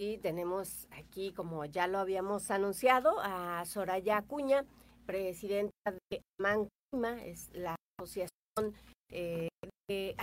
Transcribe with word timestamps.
Y 0.00 0.18
tenemos 0.18 0.86
aquí, 0.92 1.32
como 1.32 1.64
ya 1.64 1.88
lo 1.88 1.98
habíamos 1.98 2.52
anunciado, 2.52 3.18
a 3.20 3.64
Soraya 3.64 4.18
Acuña, 4.18 4.64
presidenta 5.06 5.72
de 6.08 6.22
Mancima, 6.40 7.20
es 7.24 7.50
la 7.52 7.74
Asociación 7.98 8.76
eh, 9.10 9.48
de 9.88 10.14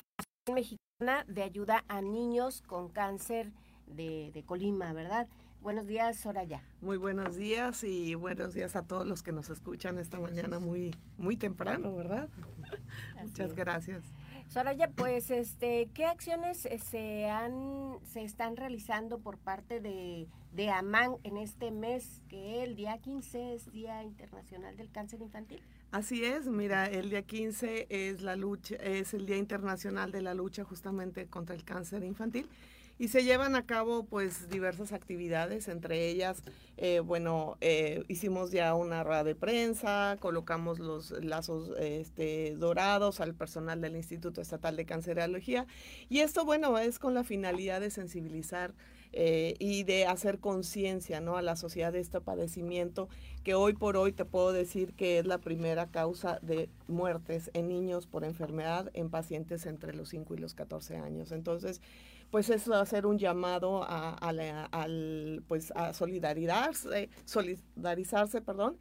Mexicana 0.49 1.25
de 1.27 1.43
Ayuda 1.43 1.83
a 1.89 2.01
Niños 2.01 2.61
con 2.61 2.87
Cáncer 2.87 3.51
de, 3.85 4.31
de 4.33 4.45
Colima, 4.45 4.93
¿verdad? 4.93 5.27
Buenos 5.59 5.87
días, 5.87 6.21
Soraya. 6.21 6.63
Muy 6.79 6.95
buenos 6.95 7.35
días 7.35 7.83
y 7.83 8.15
buenos 8.15 8.53
días 8.53 8.77
a 8.77 8.87
todos 8.87 9.05
los 9.05 9.23
que 9.23 9.33
nos 9.33 9.49
escuchan 9.49 9.97
esta 9.97 10.21
mañana 10.21 10.57
muy, 10.57 10.95
muy 11.17 11.35
temprano, 11.35 11.93
¿verdad? 11.93 12.29
Muchas 13.21 13.53
gracias. 13.53 14.05
Soraya, 14.47 14.89
pues, 14.89 15.31
este, 15.31 15.89
¿qué 15.93 16.05
acciones 16.05 16.65
eh, 16.65 16.79
se 16.79 17.29
han, 17.29 17.99
se 18.05 18.23
están 18.23 18.55
realizando 18.55 19.19
por 19.19 19.37
parte 19.37 19.81
de, 19.81 20.27
de 20.53 20.69
AMAN 20.69 21.17
en 21.23 21.37
este 21.37 21.71
mes, 21.71 22.21
que 22.29 22.63
el 22.63 22.75
día 22.75 22.97
15 22.97 23.53
es 23.53 23.71
Día 23.71 24.03
Internacional 24.03 24.77
del 24.77 24.91
Cáncer 24.91 25.21
Infantil? 25.21 25.61
Así 25.91 26.23
es, 26.23 26.47
mira, 26.47 26.87
el 26.87 27.09
día 27.09 27.21
15 27.21 27.87
es 27.89 28.21
la 28.21 28.35
lucha, 28.35 28.75
es 28.75 29.13
el 29.13 29.25
Día 29.25 29.37
Internacional 29.37 30.11
de 30.11 30.21
la 30.21 30.33
lucha 30.33 30.63
justamente 30.63 31.27
contra 31.27 31.55
el 31.55 31.63
cáncer 31.63 32.03
infantil 32.03 32.49
y 32.97 33.09
se 33.09 33.23
llevan 33.23 33.55
a 33.55 33.65
cabo 33.65 34.05
pues 34.05 34.49
diversas 34.49 34.93
actividades, 34.93 35.67
entre 35.67 36.07
ellas, 36.07 36.43
eh, 36.77 36.99
bueno, 36.99 37.57
eh, 37.61 38.03
hicimos 38.07 38.51
ya 38.51 38.73
una 38.73 39.03
rueda 39.03 39.23
de 39.23 39.35
prensa, 39.35 40.17
colocamos 40.19 40.79
los 40.79 41.11
lazos 41.23 41.71
este, 41.79 42.55
dorados 42.55 43.19
al 43.19 43.33
personal 43.33 43.81
del 43.81 43.95
Instituto 43.95 44.41
Estatal 44.41 44.75
de 44.75 44.85
Cancerología 44.85 45.65
y 46.09 46.19
esto, 46.19 46.45
bueno, 46.45 46.77
es 46.77 46.99
con 46.99 47.13
la 47.13 47.23
finalidad 47.23 47.81
de 47.81 47.89
sensibilizar 47.89 48.73
eh, 49.17 49.55
y 49.59 49.83
de 49.83 50.05
hacer 50.07 50.39
conciencia 50.39 51.21
¿no? 51.21 51.37
a 51.37 51.41
la 51.41 51.55
sociedad 51.55 51.93
de 51.93 52.01
este 52.01 52.19
padecimiento 52.19 53.07
que 53.45 53.53
hoy 53.53 53.71
por 53.71 53.95
hoy 53.95 54.11
te 54.11 54.25
puedo 54.25 54.51
decir 54.51 54.91
que 54.93 55.19
es 55.19 55.25
la 55.25 55.37
primera 55.37 55.87
causa 55.87 56.39
de 56.41 56.67
muertes 56.89 57.49
en 57.53 57.69
niños 57.69 58.07
por 58.07 58.25
enfermedad 58.25 58.91
en 58.93 59.09
pacientes 59.09 59.67
entre 59.67 59.93
los 59.93 60.09
5 60.09 60.33
y 60.33 60.37
los 60.37 60.53
14 60.53 60.97
años. 60.97 61.31
Entonces, 61.31 61.81
pues 62.31 62.49
es 62.49 62.67
hacer 62.69 63.05
un 63.05 63.17
llamado 63.17 63.83
a, 63.83 64.13
al, 64.13 65.43
pues 65.47 65.71
a 65.75 65.93
solidarizarse, 65.93 67.09
solidarizarse, 67.25 68.41
perdón, 68.41 68.77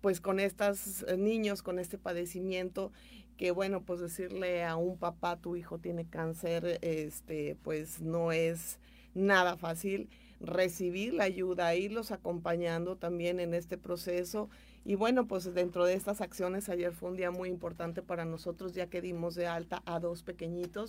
pues 0.00 0.20
con 0.20 0.40
estos 0.40 1.04
niños, 1.16 1.62
con 1.62 1.78
este 1.78 1.98
padecimiento, 1.98 2.92
que 3.36 3.50
bueno, 3.50 3.82
pues 3.82 4.00
decirle 4.00 4.64
a 4.64 4.76
un 4.76 4.98
papá, 4.98 5.36
tu 5.36 5.56
hijo 5.56 5.78
tiene 5.78 6.08
cáncer, 6.08 6.78
este, 6.82 7.56
pues 7.62 8.00
no 8.00 8.32
es 8.32 8.78
nada 9.14 9.56
fácil 9.56 10.08
recibir 10.40 11.14
la 11.14 11.24
ayuda, 11.24 11.74
irlos 11.74 12.10
acompañando 12.10 12.96
también 12.96 13.40
en 13.40 13.54
este 13.54 13.78
proceso 13.78 14.50
y 14.86 14.94
bueno, 14.94 15.26
pues 15.26 15.52
dentro 15.52 15.84
de 15.84 15.94
estas 15.94 16.20
acciones, 16.20 16.68
ayer 16.68 16.92
fue 16.92 17.10
un 17.10 17.16
día 17.16 17.32
muy 17.32 17.48
importante 17.48 18.02
para 18.02 18.24
nosotros, 18.24 18.72
ya 18.72 18.86
que 18.86 19.00
dimos 19.00 19.34
de 19.34 19.48
alta 19.48 19.82
a 19.84 19.98
dos 19.98 20.22
pequeñiera 20.22 20.84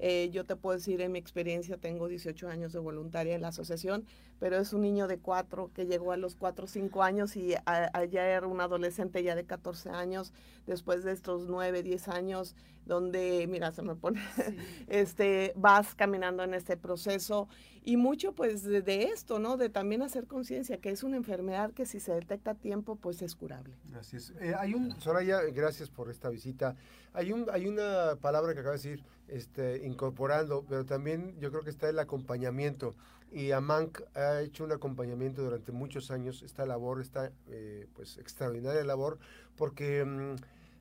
Eh, 0.00 0.30
yo 0.32 0.44
te 0.44 0.56
puedo 0.56 0.76
decir, 0.76 1.00
en 1.00 1.12
mi 1.12 1.20
experiencia, 1.20 1.76
tengo 1.76 2.08
18 2.08 2.48
años 2.48 2.72
de 2.72 2.80
voluntaria 2.80 3.36
en 3.36 3.42
la 3.42 3.48
asociación, 3.48 4.04
pero 4.40 4.58
es 4.58 4.72
un 4.72 4.82
niño 4.82 5.06
de 5.06 5.18
cuatro 5.18 5.70
que 5.72 5.86
llegó 5.86 6.10
a 6.10 6.16
los 6.16 6.34
cuatro 6.34 6.64
o 6.64 6.68
cinco 6.68 7.04
años 7.04 7.36
y 7.36 7.54
allá 7.64 8.26
era 8.26 8.48
un 8.48 8.60
adolescente 8.60 9.22
ya 9.22 9.36
de 9.36 9.44
14 9.44 9.90
años, 9.90 10.32
después 10.66 11.04
de 11.04 11.12
estos 11.12 11.46
nueve, 11.46 11.84
10 11.84 12.08
años, 12.08 12.56
donde, 12.86 13.46
mira, 13.48 13.72
se 13.72 13.82
me 13.82 13.96
pone, 13.96 14.22
este, 14.88 15.52
vas 15.56 15.94
caminando 15.94 16.44
en 16.44 16.54
este 16.54 16.76
proceso 16.76 17.48
y 17.84 17.96
mucho 17.96 18.32
pues 18.32 18.64
de, 18.64 19.04
esto, 19.04 19.38
¿no? 19.38 19.56
De 19.56 19.68
también 19.68 20.02
hacer 20.02 20.26
conciencia 20.26 20.78
que 20.78 20.90
es 20.90 21.04
una 21.04 21.16
enfermedad 21.16 21.72
que 21.72 21.86
si 21.86 22.00
se 22.00 22.12
detecta 22.12 22.52
a 22.52 22.54
tiempo 22.54 22.96
pues 22.96 23.22
es 23.22 23.36
curable. 23.36 23.74
Es. 24.00 24.32
Eh, 24.40 24.54
hay 24.58 24.74
un, 24.74 25.00
Soraya, 25.00 25.40
gracias 25.42 25.90
por 25.90 26.10
esta 26.10 26.28
visita. 26.28 26.76
Hay, 27.12 27.32
un, 27.32 27.46
hay 27.52 27.66
una 27.66 28.16
palabra 28.20 28.54
que 28.54 28.60
acaba 28.60 28.76
de 28.76 28.82
decir, 28.82 29.04
este, 29.28 29.86
incorporando, 29.86 30.64
pero 30.68 30.84
también 30.84 31.38
yo 31.38 31.50
creo 31.50 31.62
que 31.62 31.70
está 31.70 31.88
el 31.88 31.98
acompañamiento. 31.98 32.94
Y 33.30 33.50
AMANC 33.50 34.02
ha 34.16 34.40
hecho 34.40 34.64
un 34.64 34.72
acompañamiento 34.72 35.42
durante 35.42 35.72
muchos 35.72 36.10
años. 36.10 36.42
Esta 36.42 36.66
labor, 36.66 37.00
esta 37.00 37.32
eh, 37.48 37.86
pues 37.94 38.18
extraordinaria 38.18 38.82
labor, 38.84 39.18
porque 39.56 40.04
mm, 40.04 40.36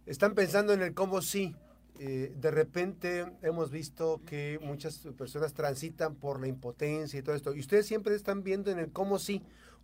están 0.06 0.34
pensando 0.36 0.74
en 0.74 0.82
el 0.82 0.94
cómo 0.94 1.22
sí 1.22 1.56
eh, 2.00 2.34
de 2.36 2.52
repente 2.52 3.26
hemos 3.42 3.72
visto 3.72 4.22
que 4.26 4.60
muchas 4.62 5.00
personas 5.18 5.54
transitan 5.54 6.16
por 6.16 6.42
la 6.42 6.48
impotencia 6.48 7.20
y 7.20 7.24
todo 7.24 7.36
esto. 7.36 7.56
Y 7.56 7.60
ustedes 7.60 7.86
siempre 7.86 8.16
están 8.16 8.44
viendo 8.44 8.72
en 8.72 8.80
el 8.80 8.92
cómo 8.92 9.20
sí, 9.20 9.42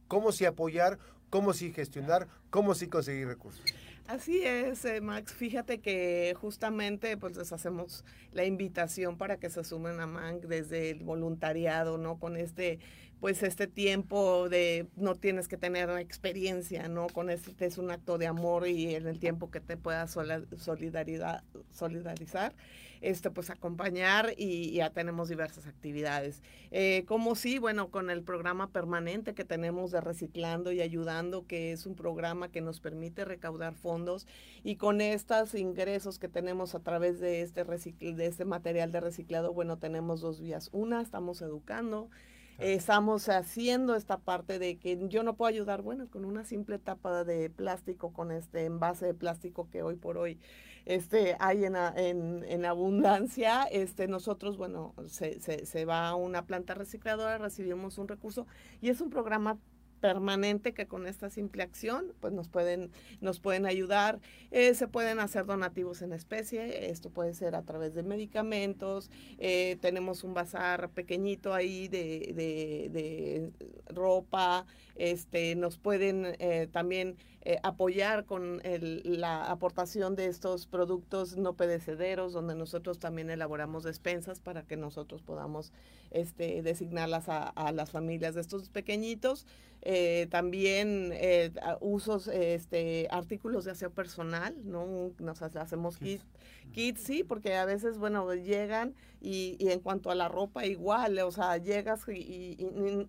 cómo 0.08 0.32
sí 0.32 0.46
apoyar, 0.46 1.00
cómo 1.30 1.54
sí 1.54 1.72
gestionar, 1.72 2.28
cómo 2.50 2.76
sí 2.76 2.88
conseguir 2.88 3.28
recursos. 3.28 3.64
Así 4.08 4.44
es, 4.44 4.84
eh, 4.84 5.00
Max. 5.00 5.34
Fíjate 5.34 5.80
que 5.80 6.36
justamente 6.40 7.16
pues 7.16 7.38
les 7.38 7.54
hacemos 7.54 8.04
la 8.34 8.44
invitación 8.44 9.18
para 9.18 9.38
que 9.38 9.50
se 9.50 9.64
sumen 9.64 10.02
a 10.02 10.08
MANC 10.08 10.44
desde 10.48 10.90
el 10.90 11.00
voluntariado, 11.00 11.98
¿no? 11.98 12.20
Con 12.20 12.36
este 12.36 12.80
pues 13.22 13.44
este 13.44 13.68
tiempo 13.68 14.50
de 14.50 14.88
no 14.96 15.14
tienes 15.14 15.48
que 15.48 15.56
tener 15.56 15.92
experiencia, 16.00 16.88
¿no? 16.88 17.06
Con 17.06 17.30
este 17.30 17.68
es 17.68 17.78
un 17.78 17.92
acto 17.92 18.18
de 18.18 18.26
amor 18.26 18.68
y 18.68 18.96
en 18.96 19.06
el 19.06 19.20
tiempo 19.20 19.52
que 19.52 19.62
te 19.62 19.78
puedas 19.78 20.18
solidaridad, 20.58 21.44
solidarizar, 21.70 22.56
este, 23.00 23.30
pues 23.30 23.52
acompañar 23.52 24.34
y 24.38 24.72
ya 24.72 24.90
tenemos 24.90 25.30
diversas 25.30 25.68
actividades. 25.68 26.42
Eh, 26.72 27.04
como 27.08 27.36
sí, 27.36 27.60
bueno, 27.60 27.92
con 27.92 28.10
el 28.10 28.24
programa 28.24 28.72
permanente 28.72 29.36
que 29.36 29.46
tenemos 29.46 29.92
de 29.92 30.02
Reciclando 30.02 30.72
y 30.72 30.82
Ayudando, 30.82 31.46
que 31.46 31.74
es 31.74 31.86
un 31.86 31.96
programa 31.96 32.50
que 32.50 32.62
nos 32.62 32.80
permite 32.80 33.24
recaudar 33.24 33.76
fondos 33.76 34.26
y 34.64 34.78
con 34.78 35.00
estos 35.00 35.54
ingresos 35.54 36.18
que 36.18 36.28
tenemos 36.28 36.74
a 36.74 36.80
través 36.80 37.20
de 37.20 37.42
este, 37.42 37.64
de 37.64 38.26
este 38.26 38.46
material 38.46 38.92
de 38.92 39.00
reciclado, 39.00 39.54
bueno, 39.54 39.78
tenemos 39.78 40.22
dos 40.22 40.42
vías. 40.42 40.70
Una, 40.72 41.04
estamos 41.04 41.44
educando 41.44 42.10
estamos 42.58 43.30
haciendo 43.30 43.96
esta 43.96 44.20
parte 44.20 44.60
de 44.60 44.78
que 44.78 44.98
yo 45.08 45.24
no 45.24 45.36
puedo 45.36 45.50
ayudar, 45.50 45.82
bueno, 45.82 46.08
con 46.10 46.26
una 46.26 46.46
simple 46.46 46.80
tapa 46.80 47.24
de 47.24 47.50
plástico, 47.50 48.14
con 48.14 48.32
este 48.32 48.66
envase 48.66 49.08
de 49.08 49.14
plástico 49.14 49.70
que 49.70 49.84
hoy 49.84 49.96
por 49.96 50.18
hoy 50.18 50.40
este, 50.86 51.36
hay 51.40 51.66
en, 51.66 51.76
en, 51.76 52.44
en 52.48 52.66
abundancia, 52.66 53.64
este, 53.72 54.08
nosotros, 54.08 54.58
bueno, 54.58 54.94
se, 55.08 55.40
se, 55.40 55.66
se 55.66 55.86
va 55.86 56.08
a 56.10 56.16
una 56.16 56.46
planta 56.46 56.74
recicladora, 56.74 57.38
recibimos 57.38 57.98
un 57.98 58.08
recurso 58.08 58.48
y 58.82 58.90
es 58.90 59.02
un 59.02 59.10
programa 59.10 59.60
permanente 60.02 60.74
que 60.74 60.88
con 60.88 61.08
esta 61.08 61.30
simple 61.30 61.64
acción 61.64 62.14
pues 62.20 62.34
nos 62.34 62.50
pueden 62.50 62.92
nos 63.22 63.40
pueden 63.40 63.66
ayudar. 63.66 64.20
Eh, 64.52 64.74
se 64.74 64.88
pueden 64.88 65.20
hacer 65.20 65.46
donativos 65.46 66.02
en 66.02 66.12
especie 66.12 66.90
esto 66.90 67.10
puede 67.10 67.34
ser 67.34 67.56
a 67.56 67.62
través 67.62 67.94
de 67.94 68.04
medicamentos 68.04 69.10
eh, 69.38 69.78
tenemos 69.82 70.24
un 70.24 70.34
bazar 70.34 70.90
pequeñito 70.90 71.54
ahí 71.54 71.88
de, 71.88 72.34
de, 72.36 72.90
de 72.90 73.52
ropa 73.94 74.66
este 74.96 75.56
nos 75.56 75.78
pueden 75.78 76.36
eh, 76.40 76.68
también 76.72 77.16
eh, 77.44 77.58
apoyar 77.64 78.26
con 78.26 78.62
la 79.04 79.50
aportación 79.50 80.16
de 80.16 80.28
estos 80.28 80.68
productos 80.68 81.38
no 81.38 81.54
pedecederos, 81.54 82.34
donde 82.34 82.54
nosotros 82.54 83.00
también 83.00 83.32
elaboramos 83.32 83.84
despensas 83.84 84.40
para 84.40 84.62
que 84.64 84.78
nosotros 84.78 85.24
podamos 85.24 85.74
este, 86.12 86.62
designarlas 86.62 87.26
a, 87.30 87.72
las 87.72 87.90
familias 87.90 88.36
de 88.36 88.42
estos 88.42 88.70
pequeñitos. 88.70 89.48
Eh, 89.84 90.28
también 90.30 91.10
eh, 91.14 91.52
usos, 91.80 92.28
este, 92.28 93.08
artículos 93.10 93.66
de 93.66 93.72
aseo 93.72 93.90
personal, 93.90 94.56
¿no? 94.64 95.12
Nos 95.18 95.42
hacemos 95.42 95.98
kits, 95.98 96.24
kits, 96.72 97.02
sí, 97.02 97.24
porque 97.24 97.56
a 97.56 97.66
veces, 97.66 97.98
bueno, 97.98 98.32
llegan 98.36 98.94
y, 99.20 99.56
y, 99.58 99.70
en 99.70 99.80
cuanto 99.80 100.12
a 100.12 100.16
la 100.16 100.28
ropa, 100.28 100.68
igual, 100.68 101.18
o 101.20 101.32
sea, 101.32 101.58
llegas 101.58 102.08
y, 102.08 102.58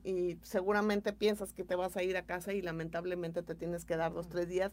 y 0.03 0.39
seguramente 0.43 1.13
piensas 1.13 1.53
que 1.53 1.65
te 1.65 1.75
vas 1.75 1.99
a 1.99 2.03
ir 2.03 2.17
a 2.17 2.25
casa 2.25 2.55
y 2.55 2.63
lamentablemente 2.63 3.43
te 3.43 3.55
tienes 3.55 3.85
que 3.85 3.97
dar 3.97 4.13
tres 4.29 4.49
días. 4.49 4.73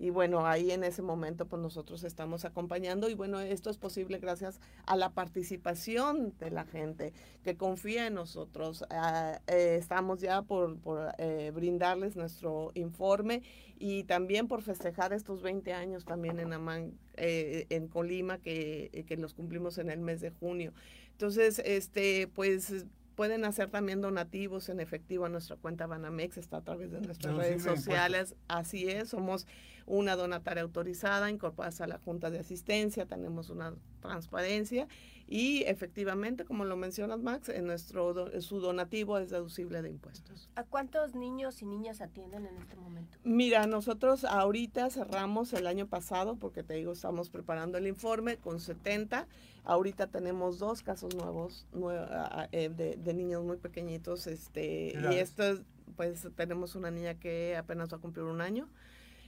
Y 0.00 0.08
bueno, 0.08 0.46
ahí 0.46 0.70
en 0.70 0.82
ese 0.82 1.02
momento 1.02 1.46
pues 1.46 1.60
nosotros 1.60 2.04
estamos 2.04 2.46
acompañando 2.46 3.10
y 3.10 3.14
bueno, 3.14 3.38
esto 3.38 3.68
es 3.68 3.76
posible 3.76 4.18
gracias 4.18 4.58
a 4.86 4.96
la 4.96 5.10
participación 5.10 6.32
de 6.38 6.50
la 6.50 6.64
gente 6.64 7.12
que 7.44 7.58
confía 7.58 8.06
en 8.06 8.14
nosotros. 8.14 8.82
Ah, 8.88 9.42
eh, 9.46 9.76
estamos 9.78 10.22
ya 10.22 10.40
por, 10.40 10.78
por 10.78 11.12
eh, 11.18 11.52
brindarles 11.54 12.16
nuestro 12.16 12.70
informe 12.72 13.42
y 13.78 14.04
también 14.04 14.48
por 14.48 14.62
festejar 14.62 15.12
estos 15.12 15.42
20 15.42 15.74
años 15.74 16.06
también 16.06 16.40
en 16.40 16.54
Amán, 16.54 16.98
eh, 17.18 17.66
en 17.68 17.86
Colima, 17.86 18.38
que, 18.38 19.04
que 19.06 19.18
los 19.18 19.34
cumplimos 19.34 19.76
en 19.76 19.90
el 19.90 20.00
mes 20.00 20.22
de 20.22 20.30
junio. 20.30 20.72
Entonces, 21.12 21.60
este, 21.66 22.26
pues 22.34 22.86
pueden 23.20 23.44
hacer 23.44 23.68
también 23.68 24.00
donativos 24.00 24.70
en 24.70 24.80
efectivo 24.80 25.26
a 25.26 25.28
nuestra 25.28 25.54
cuenta 25.56 25.86
Banamex, 25.86 26.38
está 26.38 26.56
a 26.56 26.60
través 26.62 26.90
de 26.90 27.02
nuestras 27.02 27.34
redes 27.34 27.62
sociales. 27.62 28.34
Así 28.48 28.88
es, 28.88 29.10
somos 29.10 29.46
una 29.84 30.16
donataria 30.16 30.62
autorizada, 30.62 31.28
incorporada 31.28 31.84
a 31.84 31.86
la 31.86 31.98
Junta 31.98 32.30
de 32.30 32.38
Asistencia, 32.38 33.04
tenemos 33.04 33.50
una 33.50 33.74
transparencia 34.00 34.88
y 35.30 35.62
efectivamente, 35.62 36.44
como 36.44 36.64
lo 36.64 36.76
mencionas 36.76 37.20
Max, 37.20 37.50
en 37.50 37.64
nuestro 37.64 38.40
su 38.40 38.58
donativo 38.58 39.16
es 39.16 39.30
deducible 39.30 39.80
de 39.80 39.88
impuestos. 39.88 40.50
¿A 40.56 40.64
cuántos 40.64 41.14
niños 41.14 41.62
y 41.62 41.66
niñas 41.66 42.00
atienden 42.00 42.46
en 42.46 42.56
este 42.56 42.74
momento? 42.74 43.16
Mira, 43.22 43.68
nosotros 43.68 44.24
ahorita 44.24 44.90
cerramos 44.90 45.52
el 45.52 45.68
año 45.68 45.86
pasado, 45.86 46.34
porque 46.34 46.64
te 46.64 46.74
digo, 46.74 46.90
estamos 46.90 47.30
preparando 47.30 47.78
el 47.78 47.86
informe 47.86 48.38
con 48.38 48.58
70. 48.58 49.28
Ahorita 49.62 50.08
tenemos 50.08 50.58
dos 50.58 50.82
casos 50.82 51.14
nuevos 51.14 51.64
eh, 52.50 52.68
de, 52.76 52.96
de, 52.96 53.14
niños 53.14 53.44
muy 53.44 53.56
pequeñitos. 53.56 54.26
Este, 54.26 54.98
y 55.12 55.14
esto, 55.14 55.44
pues 55.94 56.26
tenemos 56.34 56.74
una 56.74 56.90
niña 56.90 57.14
que 57.14 57.56
apenas 57.56 57.92
va 57.92 57.98
a 57.98 58.00
cumplir 58.00 58.24
un 58.24 58.40
año. 58.40 58.68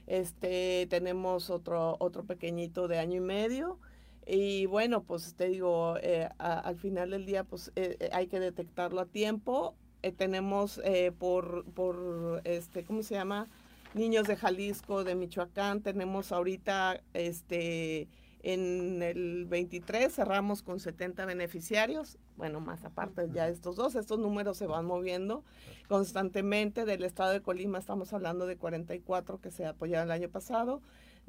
Este, 0.08 0.88
tenemos 0.90 1.48
otro, 1.48 1.96
otro 2.00 2.24
pequeñito 2.24 2.88
de 2.88 2.98
año 2.98 3.18
y 3.18 3.20
medio 3.20 3.78
y 4.26 4.66
bueno, 4.66 5.02
pues 5.02 5.34
te 5.34 5.48
digo, 5.48 5.96
eh, 6.00 6.28
al 6.38 6.76
final 6.76 7.10
del 7.10 7.26
día, 7.26 7.44
pues 7.44 7.72
eh, 7.76 7.96
eh, 7.98 8.10
hay 8.12 8.28
que 8.28 8.40
detectarlo 8.40 9.00
a 9.00 9.06
tiempo. 9.06 9.74
tenemos 10.16 10.80
por, 11.18 11.64
por, 11.74 12.40
este, 12.44 12.84
¿cómo 12.84 13.02
se 13.02 13.14
llama? 13.14 13.48
Niños 13.94 14.26
de 14.26 14.36
Jalisco, 14.36 15.04
de 15.04 15.14
Michoacán. 15.14 15.82
Tenemos 15.82 16.32
ahorita, 16.32 17.00
este, 17.14 18.08
en 18.42 19.02
el 19.02 19.44
23 19.46 20.12
cerramos 20.12 20.62
con 20.62 20.80
70 20.80 21.24
beneficiarios. 21.26 22.18
Bueno, 22.36 22.60
más 22.60 22.84
aparte 22.84 23.28
ya 23.32 23.48
estos 23.48 23.76
dos, 23.76 23.94
estos 23.94 24.18
números 24.18 24.56
se 24.56 24.66
van 24.66 24.86
moviendo 24.86 25.44
constantemente. 25.88 26.84
Del 26.84 27.04
estado 27.04 27.32
de 27.32 27.42
Colima 27.42 27.78
estamos 27.78 28.12
hablando 28.12 28.46
de 28.46 28.56
44 28.56 29.40
que 29.40 29.50
se 29.50 29.66
apoyaron 29.66 30.08
el 30.08 30.12
año 30.12 30.28
pasado 30.28 30.80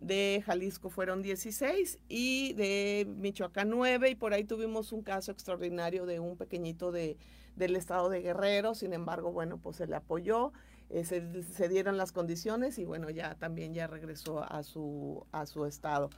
de 0.03 0.44
Jalisco 0.45 0.89
fueron 0.89 1.21
16 1.21 2.00
y 2.09 2.53
de 2.53 3.07
Michoacán 3.07 3.69
9 3.69 4.09
y 4.09 4.15
por 4.15 4.33
ahí 4.33 4.44
tuvimos 4.44 4.91
un 4.91 5.01
caso 5.01 5.31
extraordinario 5.31 6.05
de 6.05 6.19
un 6.19 6.35
pequeñito 6.35 6.91
de, 6.91 7.17
del 7.55 7.75
estado 7.75 8.09
de 8.09 8.21
Guerrero, 8.21 8.75
sin 8.75 8.94
embargo, 8.94 9.31
bueno, 9.31 9.57
pues 9.57 9.77
se 9.77 9.88
le 9.88 9.95
apoyó, 9.95 10.51
eh, 10.89 11.05
se, 11.05 11.69
dieron 11.69 11.97
las 11.97 12.11
condiciones 12.11 12.77
y 12.77 12.85
bueno, 12.85 13.09
ya 13.09 13.35
también 13.35 13.73
ya 13.73 13.88
regresó 13.88 14.44
a 14.44 14.63
su, 14.63 15.25
a 15.31 15.45
su 15.45 15.65
estado. 15.65 16.09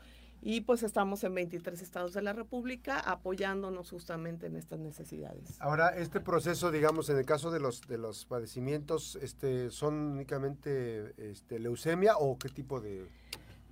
Y 0.41 0.61
pues 0.61 0.83
estamos 0.83 1.23
en 1.23 1.33
23 1.33 1.81
estados 1.81 2.13
de 2.13 2.21
la 2.21 2.33
República 2.33 2.99
apoyándonos 2.99 3.89
justamente 3.89 4.47
en 4.47 4.55
estas 4.55 4.79
necesidades. 4.79 5.59
Ahora, 5.59 5.89
este 5.89 6.19
proceso, 6.19 6.71
digamos, 6.71 7.09
en 7.09 7.17
el 7.17 7.25
caso 7.25 7.49
de 7.51 7.59
los 7.59 7.81
de 7.87 7.97
los 7.97 8.25
padecimientos, 8.25 9.17
este, 9.21 9.71
¿son 9.71 9.95
únicamente 9.95 11.13
este, 11.17 11.59
leucemia 11.59 12.17
o 12.17 12.37
qué 12.37 12.49
tipo 12.49 12.81
de...? 12.81 13.07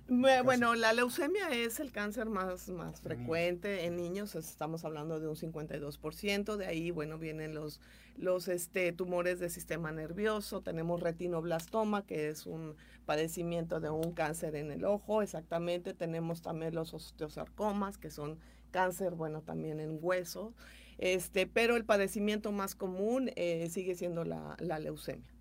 Bueno, 0.06 0.74
la 0.74 0.92
leucemia 0.92 1.48
es 1.50 1.80
el 1.80 1.90
cáncer 1.90 2.28
más, 2.28 2.68
más 2.68 3.00
frecuente 3.00 3.86
en 3.86 3.96
niños, 3.96 4.34
estamos 4.34 4.84
hablando 4.84 5.18
de 5.18 5.28
un 5.28 5.34
52%, 5.34 6.56
de 6.56 6.66
ahí, 6.66 6.90
bueno, 6.90 7.18
vienen 7.18 7.54
los, 7.54 7.80
los 8.18 8.48
este, 8.48 8.92
tumores 8.92 9.40
del 9.40 9.50
sistema 9.50 9.92
nervioso, 9.92 10.60
tenemos 10.60 11.00
retinoblastoma, 11.00 12.04
que 12.04 12.28
es 12.28 12.44
un 12.44 12.76
padecimiento 13.06 13.80
de 13.80 13.88
un 13.88 14.12
cáncer 14.12 14.56
en 14.56 14.70
el 14.70 14.84
ojo, 14.84 15.22
exactamente, 15.22 15.94
tenemos 15.94 16.42
también 16.42 16.74
los 16.74 16.92
osteosarcomas, 16.92 17.96
que 17.96 18.10
son 18.10 18.38
cáncer, 18.72 19.14
bueno, 19.14 19.40
también 19.40 19.80
en 19.80 19.98
hueso, 20.02 20.52
este, 20.98 21.46
pero 21.46 21.76
el 21.76 21.86
padecimiento 21.86 22.52
más 22.52 22.74
común 22.74 23.30
eh, 23.36 23.68
sigue 23.70 23.94
siendo 23.94 24.24
la, 24.24 24.54
la 24.58 24.78
leucemia. 24.78 25.32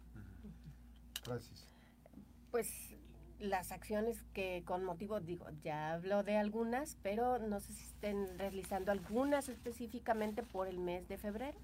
Gracias. 1.25 1.67
Pues 2.49 2.92
las 3.43 3.71
acciones 3.71 4.23
que 4.33 4.63
con 4.65 4.83
motivo, 4.83 5.19
digo, 5.19 5.47
ya 5.63 5.93
hablo 5.93 6.23
de 6.23 6.37
algunas, 6.37 6.97
pero 7.03 7.39
no 7.39 7.59
sé 7.59 7.73
si 7.73 7.83
estén 7.83 8.39
realizando 8.39 8.91
algunas 8.91 9.49
específicamente 9.49 10.43
por 10.43 10.67
el 10.67 10.79
mes 10.79 11.07
de 11.09 11.17
febrero. 11.17 11.57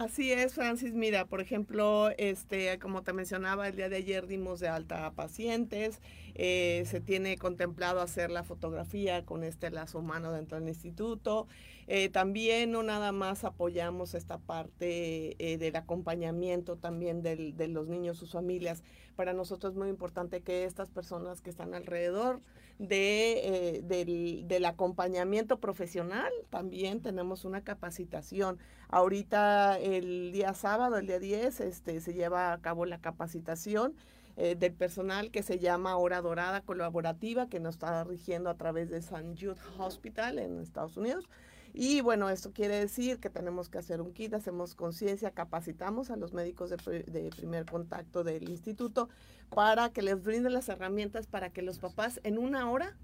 Así 0.00 0.32
es, 0.32 0.54
Francis. 0.54 0.94
Mira, 0.94 1.26
por 1.26 1.42
ejemplo, 1.42 2.08
este, 2.16 2.78
como 2.78 3.02
te 3.02 3.12
mencionaba, 3.12 3.68
el 3.68 3.76
día 3.76 3.90
de 3.90 3.96
ayer 3.96 4.26
dimos 4.26 4.58
de 4.58 4.66
alta 4.66 5.04
a 5.04 5.12
pacientes. 5.12 6.00
Eh, 6.34 6.84
se 6.86 7.02
tiene 7.02 7.36
contemplado 7.36 8.00
hacer 8.00 8.30
la 8.30 8.42
fotografía 8.42 9.26
con 9.26 9.44
este 9.44 9.70
lazo 9.70 9.98
humano 9.98 10.32
dentro 10.32 10.58
del 10.58 10.68
instituto. 10.68 11.48
Eh, 11.86 12.08
también 12.08 12.72
no 12.72 12.82
nada 12.82 13.12
más 13.12 13.44
apoyamos 13.44 14.14
esta 14.14 14.38
parte 14.38 15.36
eh, 15.38 15.58
del 15.58 15.76
acompañamiento 15.76 16.76
también 16.76 17.20
del, 17.20 17.54
de 17.58 17.68
los 17.68 17.86
niños, 17.88 18.16
sus 18.16 18.32
familias. 18.32 18.82
Para 19.16 19.34
nosotros 19.34 19.74
es 19.74 19.78
muy 19.78 19.90
importante 19.90 20.40
que 20.40 20.64
estas 20.64 20.88
personas 20.88 21.42
que 21.42 21.50
están 21.50 21.74
alrededor 21.74 22.40
de, 22.78 23.82
del, 23.84 24.48
del, 24.48 24.64
acompañamiento 24.64 25.60
profesional, 25.60 26.32
también 26.48 27.02
tenemos 27.02 27.44
una 27.44 27.62
capacitación. 27.62 28.58
Ahorita 28.88 29.78
el 29.90 30.32
día 30.32 30.54
sábado, 30.54 30.96
el 30.96 31.06
día 31.06 31.18
10, 31.18 31.60
este, 31.60 32.00
se 32.00 32.14
lleva 32.14 32.52
a 32.52 32.60
cabo 32.60 32.86
la 32.86 32.98
capacitación 32.98 33.94
del 34.36 34.72
personal 34.72 35.30
que 35.30 35.42
se 35.42 35.58
llama 35.58 35.98
Hora 35.98 36.22
Dorada 36.22 36.62
Colaborativa, 36.62 37.48
que 37.50 37.60
nos 37.60 37.74
está 37.74 38.02
rigiendo 38.04 38.48
a 38.48 38.54
través 38.54 38.88
de 38.88 39.02
San 39.02 39.36
Jude 39.36 39.60
Hospital 39.76 40.38
en 40.38 40.60
Estados 40.60 40.96
Unidos. 40.96 41.28
Y 41.72 42.00
bueno, 42.00 42.30
esto 42.30 42.52
quiere 42.52 42.76
decir 42.76 43.20
que 43.20 43.30
tenemos 43.30 43.68
que 43.68 43.78
hacer 43.78 44.00
un 44.00 44.12
kit, 44.12 44.34
hacemos 44.34 44.74
conciencia, 44.74 45.30
capacitamos 45.30 46.10
a 46.10 46.16
los 46.16 46.32
médicos 46.32 46.70
de, 46.70 47.30
primer 47.36 47.64
contacto 47.64 48.24
del 48.24 48.48
instituto 48.48 49.08
para 49.50 49.90
que 49.90 50.02
les 50.02 50.22
brinden 50.22 50.52
las 50.52 50.68
herramientas 50.68 51.26
para 51.26 51.50
que 51.50 51.62
los 51.62 51.78
papás 51.78 52.20
en 52.24 52.38
una 52.38 52.68
hora 52.70 52.96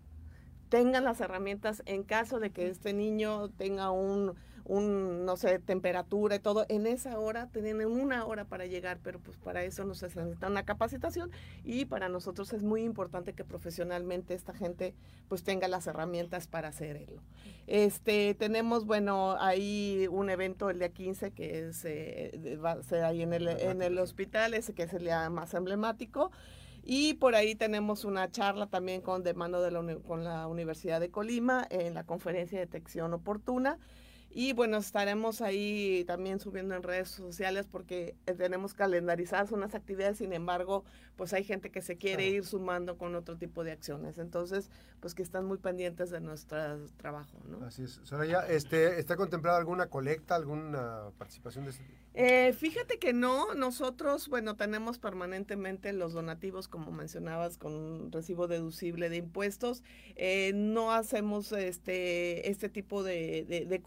tengan 0.69 1.05
las 1.05 1.21
herramientas 1.21 1.83
en 1.87 2.03
caso 2.03 2.41
de 2.41 2.50
que 2.50 2.69
este 2.69 2.93
niño 2.93 3.50
tenga 3.50 3.91
un 3.91 4.35
un, 4.67 5.25
no 5.25 5.37
sé, 5.37 5.59
temperatura 5.61 6.37
y 6.37 6.39
todo, 6.41 6.67
en 6.69 6.87
esa 6.87 7.19
hora 7.19 7.49
tienen 7.49 7.87
una 7.87 8.25
hora 8.27 8.45
para 8.45 8.67
llegar, 8.67 8.99
pero 9.03 9.21
pues 9.21 9.37
para 9.37 9.63
eso 9.65 9.85
nos 9.85 10.03
necesita 10.03 10.49
una 10.49 10.65
capacitación 10.65 11.31
y 11.65 11.85
para 11.85 12.09
nosotros 12.09 12.53
es 12.53 12.63
muy 12.63 12.83
importante 12.83 13.33
que 13.33 13.45
profesionalmente 13.45 14.35
esta 14.35 14.53
gente 14.53 14.95
pues 15.29 15.45
tenga 15.45 15.69
las 15.69 15.87
herramientas 15.87 16.49
para 16.49 16.69
hacerlo. 16.69 17.23
Este, 17.67 18.35
tenemos, 18.35 18.87
bueno, 18.87 19.37
ahí 19.39 20.09
un 20.11 20.31
evento 20.31 20.69
el 20.71 20.79
día 20.79 20.89
15 20.89 21.31
que 21.31 21.69
es, 21.69 21.85
eh, 21.85 22.59
va 22.62 22.73
a 22.73 22.83
ser 22.83 23.05
ahí 23.05 23.23
en 23.23 23.33
el, 23.33 23.49
en 23.49 23.83
el 23.83 23.99
hospital, 23.99 24.55
ese 24.55 24.75
que 24.75 24.85
es 24.85 24.93
el 24.93 25.05
día 25.05 25.31
más 25.31 25.55
emblemático. 25.55 26.31
Y 26.89 27.15
por 27.15 27.35
ahí 27.35 27.57
tenemos 27.57 28.05
una 28.05 28.31
charla 28.31 28.69
también 28.69 29.01
con 29.01 29.25
de 29.25 29.35
mano 29.35 29.61
de 29.61 29.73
la, 29.73 29.97
con 30.07 30.23
la 30.23 30.47
Universidad 30.47 31.01
de 31.01 31.11
Colima 31.11 31.67
en 31.69 31.95
la 31.95 32.05
conferencia 32.05 32.61
de 32.61 32.67
detección 32.67 33.12
oportuna. 33.12 33.79
Y 34.31 34.52
bueno, 34.52 34.76
estaremos 34.76 35.40
ahí 35.40 36.05
también 36.06 36.40
subiendo 36.40 36.75
en 36.75 36.82
redes 36.82 37.08
sociales 37.08 37.67
porque 37.70 38.14
eh, 38.26 38.34
tenemos 38.34 38.75
calendarizadas 38.75 39.52
unas 39.52 39.75
actividades, 39.75 40.19
sin 40.19 40.32
embargo, 40.32 40.84
pues 41.16 41.33
hay 41.33 41.45
gente 41.45 41.71
que 41.71 41.80
se 41.80 41.97
quiere 41.97 42.26
ir 42.28 42.45
sumando 42.45 42.99
con 42.99 43.14
otro 43.14 43.38
tipo 43.38 43.64
de 43.64 43.73
acciones. 43.73 44.18
Entonces, 44.18 44.71
pues 45.00 45.14
que 45.14 45.23
están 45.23 45.47
muy 45.47 45.59
pendientes 45.59 46.11
de 46.11 46.21
nuestro 46.21 46.87
trabajo, 46.97 47.38
¿no? 47.47 47.64
Así 47.64 47.85
es. 47.85 48.00
Soraya, 48.02 48.47
este, 48.47 48.99
¿está 49.00 49.16
contemplada 49.16 49.59
alguna 49.59 49.87
colecta, 49.87 50.35
alguna 50.35 51.11
participación 51.18 51.64
de 51.64 51.71
este 51.71 51.85
eh, 52.18 52.54
fíjate 52.54 52.99
que 52.99 53.12
no, 53.12 53.52
nosotros, 53.54 54.28
bueno, 54.28 54.56
tenemos 54.56 54.99
permanentemente 54.99 55.92
los 55.92 56.14
donativos, 56.14 56.66
como 56.66 56.90
mencionabas, 56.90 57.59
con 57.59 58.11
recibo 58.11 58.49
deducible 58.49 59.11
de 59.11 59.16
impuestos. 59.16 59.83
Eh, 60.14 60.52
no 60.54 60.92
hacemos 60.92 61.52
este, 61.52 62.49
este 62.49 62.71
tipo 62.71 63.02
de, 63.02 63.66
de, 63.68 63.83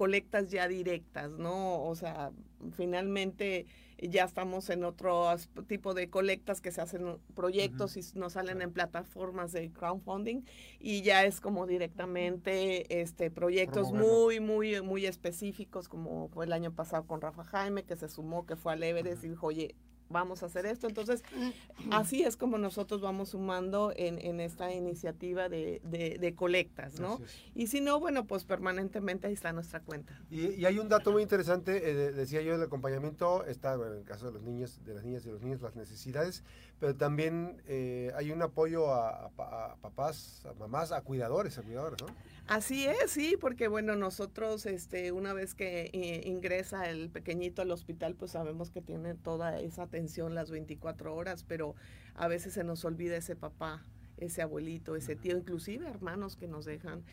ya 0.47 0.67
directas, 0.67 1.31
¿no? 1.31 1.83
O 1.83 1.95
sea, 1.95 2.31
finalmente 2.71 3.65
ya 4.01 4.23
estamos 4.23 4.69
en 4.69 4.83
otro 4.83 5.27
tipo 5.67 5.93
de 5.93 6.09
colectas 6.09 6.61
que 6.61 6.71
se 6.71 6.81
hacen 6.81 7.17
proyectos 7.35 7.97
y 7.97 8.01
nos 8.17 8.33
salen 8.33 8.61
en 8.61 8.71
plataformas 8.71 9.51
de 9.51 9.71
crowdfunding 9.71 10.43
y 10.79 11.01
ya 11.01 11.25
es 11.25 11.41
como 11.41 11.67
directamente 11.67 13.01
este 13.01 13.29
proyectos 13.29 13.91
muy 13.91 14.39
muy 14.39 14.81
muy 14.81 15.05
específicos 15.05 15.89
como 15.89 16.29
fue 16.29 16.45
el 16.45 16.53
año 16.53 16.73
pasado 16.73 17.05
con 17.07 17.19
Rafa 17.19 17.43
Jaime 17.43 17.83
que 17.83 17.97
se 17.97 18.07
sumó 18.07 18.45
que 18.45 18.55
fue 18.55 18.73
al 18.73 18.83
Everest 18.83 19.23
y 19.25 19.29
dijo 19.29 19.47
oye 19.47 19.75
vamos 20.09 20.43
a 20.43 20.47
hacer 20.47 20.65
esto. 20.65 20.87
Entonces, 20.87 21.23
así 21.91 22.23
es 22.23 22.35
como 22.35 22.57
nosotros 22.57 23.01
vamos 23.01 23.29
sumando 23.29 23.93
en, 23.95 24.19
en 24.19 24.39
esta 24.39 24.73
iniciativa 24.73 25.49
de, 25.49 25.81
de, 25.83 26.35
colectas, 26.35 26.99
¿no? 26.99 27.19
Y 27.55 27.67
si 27.67 27.81
no, 27.81 27.99
bueno, 27.99 28.25
pues 28.25 28.43
permanentemente 28.43 29.27
ahí 29.27 29.33
está 29.33 29.51
nuestra 29.53 29.79
cuenta. 29.81 30.19
Y, 30.29 30.65
hay 30.65 30.79
un 30.79 30.89
dato 30.89 31.11
muy 31.11 31.23
interesante, 31.23 31.89
eh, 31.89 32.11
decía 32.11 32.41
yo, 32.41 32.55
el 32.55 32.61
acompañamiento 32.61 33.45
está, 33.45 33.75
bueno, 33.75 33.93
en 33.93 33.99
el 33.99 34.05
caso 34.05 34.27
de 34.27 34.33
los 34.33 34.43
niños, 34.43 34.83
de 34.85 34.93
las 34.93 35.03
niñas 35.03 35.25
y 35.25 35.29
los 35.29 35.41
niños, 35.41 35.61
las 35.61 35.75
necesidades, 35.75 36.43
pero 36.79 36.95
también 36.95 37.61
eh, 37.67 38.11
hay 38.15 38.31
un 38.31 38.41
apoyo 38.41 38.93
a, 38.93 39.25
a, 39.25 39.75
papás, 39.81 40.45
a 40.45 40.53
mamás, 40.53 40.91
a 40.91 41.01
cuidadores, 41.01 41.57
a 41.57 41.61
cuidadores, 41.63 42.01
¿no? 42.01 42.07
Así 42.47 42.87
es, 42.87 43.11
sí, 43.11 43.37
porque 43.39 43.67
bueno, 43.67 43.95
nosotros 43.95 44.65
este, 44.65 45.11
una 45.11 45.33
vez 45.33 45.53
que 45.53 45.91
eh, 45.93 46.23
ingresa 46.25 46.89
el 46.89 47.09
pequeñito 47.09 47.61
al 47.61 47.69
hospital, 47.69 48.15
pues 48.15 48.31
sabemos 48.31 48.71
que 48.71 48.81
tiene 48.81 49.13
toda 49.13 49.59
esa 49.59 49.83
atención 49.83 49.98
las 50.35 50.51
24 50.51 51.13
horas, 51.15 51.43
pero 51.43 51.75
a 52.15 52.27
veces 52.27 52.53
se 52.53 52.63
nos 52.63 52.85
olvida 52.85 53.17
ese 53.17 53.35
papá, 53.35 53.85
ese 54.17 54.41
abuelito, 54.41 54.95
ese 54.95 55.15
tío, 55.15 55.37
inclusive 55.37 55.87
hermanos 55.87 56.35
que 56.35 56.47
nos 56.47 56.65
dejan 56.65 57.03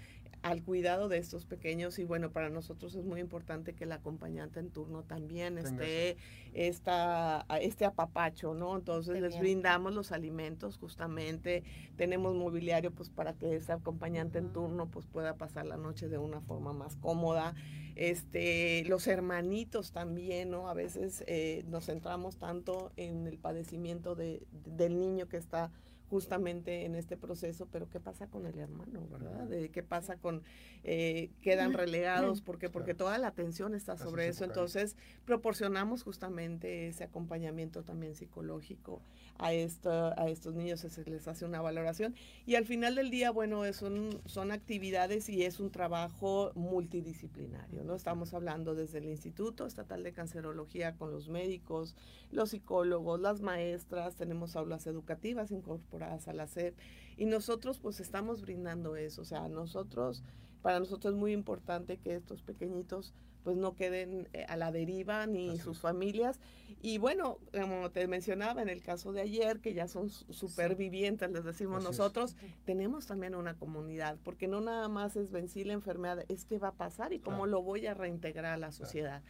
al 0.43 0.63
cuidado 0.63 1.09
de 1.09 1.19
estos 1.19 1.45
pequeños 1.45 1.99
y 1.99 2.05
bueno, 2.05 2.31
para 2.31 2.51
nosotros 2.51 2.95
es 2.95 3.05
muy 3.05 3.21
importante 3.21 3.75
que 3.75 3.85
el 3.85 3.93
acompañante 3.93 4.61
en 4.61 4.71
turno 4.71 5.03
también 5.03 5.59
esté 5.59 6.17
esta, 6.55 7.45
este 7.61 7.85
apapacho, 7.85 8.55
¿no? 8.55 8.77
Entonces 8.77 9.21
les 9.21 9.39
brindamos 9.39 9.93
los 9.93 10.13
alimentos 10.13 10.79
justamente, 10.79 11.65
tenemos 11.97 12.35
mobiliario 12.35 12.93
pues 12.93 13.11
para 13.11 13.35
que 13.35 13.57
ese 13.57 13.73
acompañante 13.73 14.39
en 14.39 14.53
turno 14.53 14.89
pues 14.89 15.07
pueda 15.07 15.35
pasar 15.35 15.67
la 15.67 15.77
noche 15.77 16.09
de 16.09 16.19
una 16.19 16.41
forma 16.41 16.73
más 16.73 16.97
cómoda. 16.97 17.55
Este, 17.97 18.85
los 18.85 19.07
hermanitos 19.07 19.91
también, 19.91 20.51
¿no? 20.51 20.69
A 20.69 20.75
veces 20.75 21.25
eh, 21.27 21.65
nos 21.69 21.87
centramos 21.87 22.37
tanto 22.37 22.93
en 22.97 23.27
el 23.27 23.39
padecimiento 23.39 24.15
de, 24.15 24.47
del 24.53 24.99
niño 25.01 25.29
que 25.29 25.39
está 25.39 25.73
justamente 26.09 26.85
en 26.85 26.95
este 26.95 27.17
proceso, 27.17 27.67
pero 27.71 27.89
¿qué 27.89 28.01
pasa 28.01 28.29
con 28.29 28.47
el 28.47 28.59
hermano, 28.59 29.07
verdad? 29.11 29.47
De 29.47 29.71
¿Qué 29.71 29.83
pasa 29.83 30.17
con, 30.17 30.43
eh, 30.85 31.31
quedan 31.43 31.73
relegados? 31.73 32.41
porque 32.41 32.69
Porque 32.69 32.95
toda 32.95 33.19
la 33.19 33.29
atención 33.29 33.75
está 33.75 33.97
sobre 33.97 34.29
eso. 34.29 34.45
Entonces, 34.45 34.97
proporcionamos 35.25 36.03
justamente 36.03 36.89
ese 36.89 37.05
acompañamiento 37.05 37.83
también 37.83 38.15
psicológico 38.15 39.03
a, 39.39 39.53
esto, 39.53 39.91
a 39.91 40.29
estos 40.29 40.55
niños, 40.55 40.81
se 40.81 41.05
les 41.05 41.27
hace 41.29 41.45
una 41.45 41.61
valoración. 41.61 42.15
Y 42.47 42.55
al 42.55 42.65
final 42.65 42.95
del 42.95 43.11
día, 43.11 43.31
bueno, 43.31 43.71
son, 43.73 44.21
son 44.27 44.53
actividades 44.53 45.29
y 45.29 45.43
es 45.45 45.61
un 45.61 45.71
trabajo 45.71 46.53
multidisciplinario, 46.55 47.85
¿no? 47.85 47.95
Estamos 47.95 48.33
hablando 48.33 48.75
desde 48.75 48.99
el 48.99 49.07
Instituto 49.07 49.67
Estatal 49.67 50.03
de 50.03 50.13
Cancerología 50.13 50.97
con 50.97 51.11
los 51.11 51.29
médicos, 51.29 51.97
los 52.31 52.51
psicólogos, 52.51 53.21
las 53.21 53.41
maestras, 53.41 54.15
tenemos 54.15 54.57
aulas 54.57 54.87
educativas 54.87 55.51
incorporadas 55.51 55.96
a 56.03 56.33
la 56.33 56.47
SEP 56.47 56.77
y 57.17 57.27
nosotros 57.27 57.79
pues 57.79 58.01
estamos 58.01 58.43
brindando 58.43 58.97
eso, 58.97 59.23
o 59.23 59.25
sea, 59.25 59.49
nosotros, 59.49 60.23
para 60.63 60.79
nosotros 60.79 61.15
es 61.15 61.21
muy 61.21 61.33
importante 61.33 61.97
que 61.99 62.15
estos 62.15 62.43
pequeñitos 62.43 63.15
pues 63.47 63.57
no 63.57 63.77
queden 63.77 64.29
eh, 64.33 64.45
a 64.49 64.57
la 64.57 64.73
deriva 64.73 65.25
ni 65.29 65.57
sus 65.57 65.79
familias. 65.79 66.41
Y 66.83 66.99
bueno, 66.99 67.39
como 67.53 67.93
te 67.93 68.09
mencionaba 68.09 68.61
en 68.61 68.69
el 68.69 68.83
caso 68.83 69.13
de 69.13 69.21
ayer, 69.21 69.61
que 69.61 69.73
ya 69.73 69.87
son 69.87 70.11
supervivientes, 70.11 71.31
les 71.31 71.45
decimos 71.45 71.85
nosotros, 71.85 72.35
tenemos 72.65 73.07
también 73.07 73.37
una 73.37 73.55
comunidad, 73.55 74.19
porque 74.25 74.49
no 74.49 74.61
nada 74.61 74.89
más 74.89 75.15
es 75.15 75.31
vencer 75.31 75.69
la 75.69 75.75
enfermedad, 75.75 76.25
es 76.27 76.45
qué 76.45 76.59
va 76.59 76.69
a 76.69 76.75
pasar 76.75 77.13
y 77.13 77.21
cómo 77.21 77.47
lo 77.47 77.63
voy 77.63 77.87
a 77.87 77.95
reintegrar 77.95 78.47
a 78.47 78.57
la 78.57 78.73
sociedad. 78.73 79.23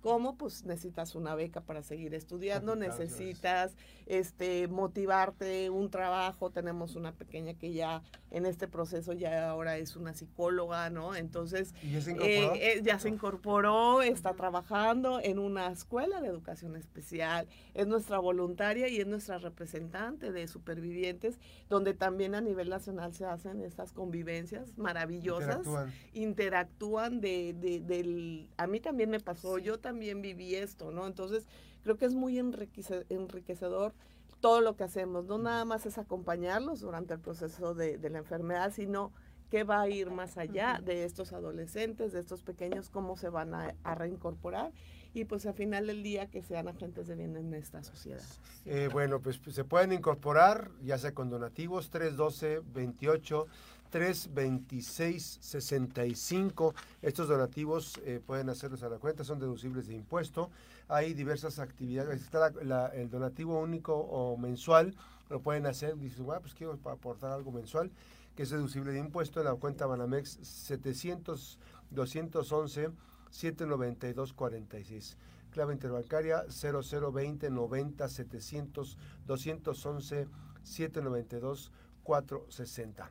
¿Cómo? 0.00 0.36
Pues 0.36 0.64
necesitas 0.64 1.14
una 1.16 1.34
beca 1.34 1.60
para 1.60 1.82
seguir 1.82 2.14
estudiando, 2.14 2.76
necesitas 2.76 3.74
este 4.06 4.68
motivarte, 4.68 5.70
un 5.70 5.90
trabajo. 5.90 6.50
Tenemos 6.50 6.94
una 6.94 7.12
pequeña 7.12 7.54
que 7.54 7.72
ya 7.72 8.02
en 8.30 8.46
este 8.46 8.68
proceso 8.68 9.12
ya 9.12 9.50
ahora 9.50 9.76
es 9.76 9.96
una 9.96 10.14
psicóloga, 10.14 10.88
¿no? 10.90 11.16
Entonces 11.16 11.74
ya 11.82 12.00
se 12.00 12.12
incorporó, 12.12 12.54
eh, 12.54 12.72
eh, 12.72 12.80
ya 12.82 12.98
se 12.98 13.08
incorporó 13.08 14.02
está 14.02 14.34
trabajando 14.34 15.20
en 15.20 15.38
una 15.38 15.70
escuela 15.72 16.20
de 16.20 16.28
educación 16.28 16.76
especial, 16.76 17.48
es 17.74 17.86
nuestra 17.86 18.18
voluntaria 18.18 18.88
y 18.88 19.00
es 19.00 19.06
nuestra 19.06 19.38
representante 19.38 20.30
de 20.30 20.46
supervivientes, 20.46 21.38
donde 21.68 21.94
también 21.94 22.34
a 22.34 22.40
nivel 22.40 22.68
nacional 22.68 23.14
se 23.14 23.24
hacen 23.24 23.62
estas 23.62 23.92
convivencias 23.92 24.76
maravillosas, 24.76 25.66
interactúan, 26.12 27.20
de, 27.20 27.54
de, 27.54 27.80
del, 27.80 28.50
a 28.56 28.66
mí 28.66 28.80
también 28.80 29.10
me 29.10 29.20
pasó, 29.20 29.58
yo 29.58 29.78
también 29.78 29.87
viví 29.92 30.54
esto, 30.54 30.90
¿no? 30.90 31.06
Entonces 31.06 31.46
creo 31.82 31.96
que 31.96 32.06
es 32.06 32.14
muy 32.14 32.38
enriquecedor 32.38 33.94
todo 34.40 34.60
lo 34.60 34.76
que 34.76 34.84
hacemos. 34.84 35.26
No 35.26 35.38
nada 35.38 35.64
más 35.64 35.86
es 35.86 35.98
acompañarlos 35.98 36.80
durante 36.80 37.14
el 37.14 37.20
proceso 37.20 37.74
de, 37.74 37.98
la 38.10 38.18
enfermedad, 38.18 38.72
sino 38.72 39.12
que 39.50 39.64
va 39.64 39.80
a 39.80 39.88
ir 39.88 40.10
más 40.10 40.36
allá 40.36 40.80
de 40.84 41.04
estos 41.04 41.32
adolescentes, 41.32 42.12
de 42.12 42.20
estos 42.20 42.42
pequeños, 42.42 42.90
cómo 42.90 43.16
se 43.16 43.30
van 43.30 43.54
a, 43.54 43.94
reincorporar 43.94 44.72
y 45.14 45.24
pues 45.24 45.46
al 45.46 45.54
final 45.54 45.86
del 45.86 46.02
día 46.02 46.30
que 46.30 46.42
sean 46.42 46.68
agentes 46.68 47.06
de 47.06 47.14
bien 47.16 47.34
en 47.34 47.54
esta 47.54 47.82
sociedad. 47.82 48.22
Eh, 48.66 48.90
bueno, 48.92 49.20
pues, 49.20 49.38
pues 49.38 49.56
se 49.56 49.64
pueden 49.64 49.92
incorporar 49.92 50.70
ya 50.82 50.98
sea 50.98 51.14
con 51.14 51.30
donativos 51.30 51.88
312 51.88 52.60
28 52.74 53.46
326-65. 53.90 56.74
Estos 57.02 57.28
donativos 57.28 58.00
eh, 58.04 58.20
pueden 58.24 58.48
hacerlos 58.48 58.82
a 58.82 58.88
la 58.88 58.98
cuenta, 58.98 59.22
son 59.24 59.38
deducibles 59.38 59.86
de 59.88 59.94
impuesto. 59.94 60.50
Hay 60.88 61.12
diversas 61.14 61.58
actividades. 61.58 62.22
Está 62.22 62.52
el 62.94 63.10
donativo 63.10 63.60
único 63.60 63.96
o 63.96 64.36
mensual, 64.36 64.94
lo 65.28 65.40
pueden 65.40 65.66
hacer. 65.66 65.98
Dicen, 65.98 66.24
bueno, 66.24 66.42
pues 66.42 66.54
quiero 66.54 66.78
aportar 66.84 67.32
algo 67.32 67.50
mensual, 67.52 67.90
que 68.34 68.44
es 68.44 68.50
deducible 68.50 68.92
de 68.92 69.00
impuesto 69.00 69.40
en 69.40 69.46
la 69.46 69.54
cuenta 69.54 69.86
Banamex 69.86 70.38
700 70.42 71.58
211 71.90 72.90
792 73.30 74.32
46 74.32 75.16
clave 75.50 75.74
interbancaria 75.74 76.44
0020 76.48 77.50
90 77.50 78.08
700 78.08 78.98
211 79.26 80.28
792 80.62 81.72
460. 82.02 83.10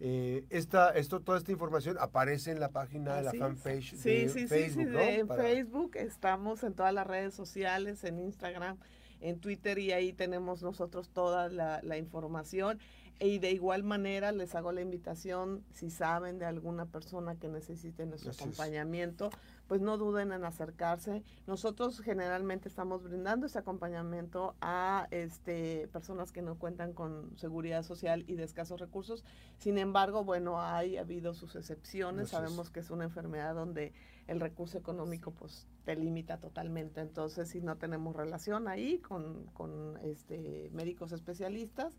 Eh, 0.00 0.44
esta, 0.50 0.90
esto, 0.90 1.20
toda 1.20 1.38
esta 1.38 1.50
información 1.50 1.96
aparece 1.98 2.52
en 2.52 2.60
la 2.60 2.68
página 2.68 3.16
de 3.16 3.22
la 3.22 3.32
fanpage 3.32 3.92
de 3.94 4.28
Facebook, 4.46 4.94
En 4.96 5.28
Facebook 5.28 5.96
estamos 5.96 6.62
en 6.62 6.74
todas 6.74 6.94
las 6.94 7.06
redes 7.06 7.34
sociales, 7.34 8.04
en 8.04 8.20
Instagram, 8.20 8.78
en 9.20 9.40
Twitter 9.40 9.78
y 9.80 9.90
ahí 9.90 10.12
tenemos 10.12 10.62
nosotros 10.62 11.08
toda 11.10 11.48
la, 11.48 11.80
la 11.82 11.98
información. 11.98 12.78
Y 13.20 13.40
de 13.40 13.50
igual 13.50 13.82
manera 13.82 14.30
les 14.30 14.54
hago 14.54 14.70
la 14.70 14.80
invitación, 14.80 15.64
si 15.72 15.90
saben 15.90 16.38
de 16.38 16.44
alguna 16.44 16.86
persona 16.86 17.34
que 17.34 17.48
necesite 17.48 18.06
nuestro 18.06 18.30
acompañamiento, 18.30 19.30
pues 19.68 19.82
no 19.82 19.98
duden 19.98 20.32
en 20.32 20.44
acercarse. 20.44 21.22
Nosotros 21.46 22.00
generalmente 22.00 22.68
estamos 22.68 23.04
brindando 23.04 23.46
ese 23.46 23.58
acompañamiento 23.58 24.56
a 24.62 25.06
este, 25.10 25.88
personas 25.92 26.32
que 26.32 26.40
no 26.40 26.58
cuentan 26.58 26.94
con 26.94 27.36
seguridad 27.36 27.82
social 27.82 28.24
y 28.26 28.34
de 28.34 28.44
escasos 28.44 28.80
recursos. 28.80 29.24
Sin 29.58 29.76
embargo, 29.76 30.24
bueno, 30.24 30.60
hay 30.60 30.96
habido 30.96 31.34
sus 31.34 31.54
excepciones. 31.54 32.30
Sabemos 32.30 32.70
que 32.70 32.80
es 32.80 32.90
una 32.90 33.04
enfermedad 33.04 33.54
donde 33.54 33.92
el 34.26 34.40
recurso 34.40 34.78
económico 34.78 35.32
pues 35.32 35.66
te 35.84 35.94
limita 35.96 36.38
totalmente. 36.38 37.02
Entonces, 37.02 37.50
si 37.50 37.60
no 37.60 37.76
tenemos 37.76 38.16
relación 38.16 38.68
ahí 38.68 38.98
con, 38.98 39.44
con 39.52 39.98
este, 40.02 40.70
médicos 40.72 41.12
especialistas, 41.12 41.94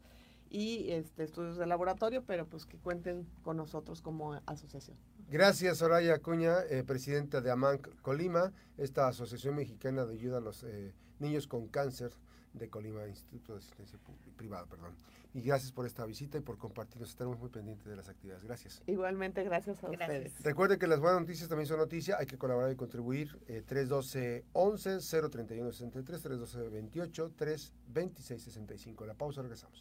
y 0.50 0.92
este, 0.92 1.24
estudios 1.24 1.58
de 1.58 1.66
laboratorio, 1.66 2.24
pero 2.26 2.48
pues 2.48 2.66
que 2.66 2.78
cuenten 2.78 3.28
con 3.44 3.58
nosotros 3.58 4.02
como 4.02 4.34
asociación. 4.46 4.98
Gracias, 5.30 5.78
Soraya 5.78 6.16
Acuña, 6.16 6.64
eh, 6.70 6.84
presidenta 6.84 7.42
de 7.42 7.52
AMANC 7.52 8.02
Colima, 8.02 8.52
esta 8.78 9.08
Asociación 9.08 9.56
Mexicana 9.56 10.06
de 10.06 10.14
Ayuda 10.14 10.38
a 10.38 10.42
los 10.42 10.64
eh, 10.64 10.94
Niños 11.20 11.48
con 11.48 11.68
Cáncer 11.68 12.12
de 12.54 12.70
Colima, 12.70 13.08
Instituto 13.08 13.54
de 13.54 13.60
Asistencia 13.60 14.00
Privada, 14.36 14.66
perdón. 14.66 14.96
Y 15.34 15.42
gracias 15.42 15.72
por 15.72 15.86
esta 15.86 16.06
visita 16.06 16.40
y 16.40 16.42
por 16.42 16.58
compartirnos. 16.58 17.10
Estaremos 17.10 17.38
muy 17.38 17.50
pendientes 17.50 17.86
de 17.86 17.96
las 17.96 18.10
actividades. 18.10 18.44
Gracias. 18.44 18.82
Igualmente, 18.88 19.44
gracias 19.44 19.84
a 19.84 19.90
ustedes. 19.90 20.42
Recuerden 20.42 20.80
que 20.80 20.88
las 20.88 21.00
buenas 21.00 21.22
noticias 21.22 21.48
también 21.48 21.68
son 21.68 21.78
noticias. 21.78 22.20
Hay 22.20 22.26
que 22.26 22.38
colaborar 22.38 22.72
y 22.72 22.76
contribuir. 22.76 23.38
312 23.46 24.46
11 24.54 25.00
031 25.30 25.72
63 25.72 26.22
312 26.22 26.70
28 26.70 27.32
326 27.36 28.44
65. 28.44 29.06
La 29.06 29.14
pausa, 29.14 29.44
regresamos. 29.44 29.78